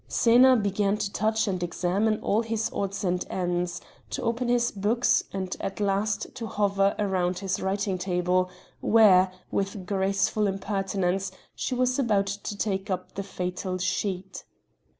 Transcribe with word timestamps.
Xena 0.09 0.59
began 0.59 0.97
to 0.97 1.13
touch 1.13 1.47
and 1.47 1.61
examine 1.61 2.19
all 2.21 2.41
his 2.41 2.71
odds 2.73 3.03
and 3.03 3.23
ends, 3.29 3.81
to 4.09 4.23
open 4.23 4.47
his 4.47 4.71
books, 4.71 5.23
and 5.31 5.55
at 5.59 5.79
last 5.79 6.33
to 6.33 6.47
hover 6.47 6.95
round 6.97 7.37
his 7.37 7.59
writing 7.61 7.99
table 7.99 8.49
where, 8.79 9.31
with 9.51 9.85
graceful 9.85 10.47
impertinence, 10.47 11.31
she 11.53 11.75
was 11.75 11.99
about 11.99 12.25
to 12.25 12.57
take 12.57 12.89
up 12.89 13.13
the 13.13 13.21
fatal 13.21 13.77
sheet. 13.77 14.43